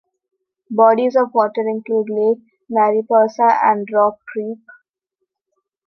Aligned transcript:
Bodies 0.71 1.15
of 1.15 1.31
water 1.31 1.61
include 1.61 2.09
Lake 2.09 2.39
Mariposa 2.71 3.59
and 3.63 3.87
Rock 3.93 4.15
Creek. 4.25 4.57